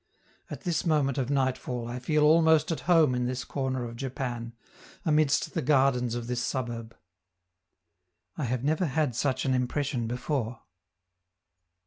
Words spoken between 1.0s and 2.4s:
of nightfall I feel